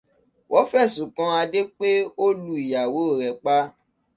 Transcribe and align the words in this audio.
Wọ́n 0.51 0.67
fẹ̀sùn 0.71 1.09
kan 1.15 1.31
Adé 1.41 1.59
pé 1.77 1.89
ó 2.23 2.25
lu 2.43 2.53
ìyàwó 2.63 3.01
rẹ̀ 3.19 3.33
pa. 3.43 3.55